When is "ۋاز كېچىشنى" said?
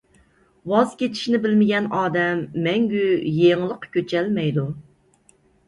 0.71-1.39